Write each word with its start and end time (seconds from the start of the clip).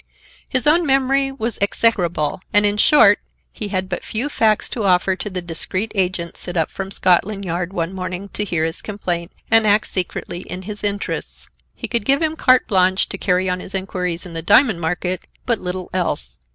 His 0.49 0.65
own 0.65 0.83
memory 0.83 1.31
was 1.31 1.59
execrable, 1.61 2.39
and, 2.51 2.65
in 2.65 2.77
short, 2.77 3.19
he 3.53 3.67
had 3.67 3.87
but 3.87 4.03
few 4.03 4.29
facts 4.29 4.67
to 4.69 4.83
offer 4.83 5.15
to 5.15 5.29
the 5.29 5.43
discreet 5.43 5.91
agent 5.93 6.37
sent 6.37 6.57
up 6.57 6.71
from 6.71 6.89
Scotland 6.89 7.45
Yard 7.45 7.71
one 7.71 7.93
morning 7.93 8.27
to 8.29 8.43
hear 8.43 8.65
his 8.65 8.81
complaint 8.81 9.31
and 9.51 9.67
act 9.67 9.85
secretly 9.85 10.39
in 10.39 10.63
his 10.63 10.83
interests. 10.83 11.49
He 11.75 11.87
could 11.87 12.03
give 12.05 12.23
him 12.23 12.35
carte 12.35 12.67
blanche 12.67 13.09
to 13.09 13.17
carry 13.19 13.47
on 13.47 13.59
his 13.59 13.75
inquiries 13.75 14.25
in 14.25 14.33
the 14.33 14.41
diamond 14.41 14.81
market, 14.81 15.27
but 15.45 15.59
little 15.61 15.87
else. 15.93 16.39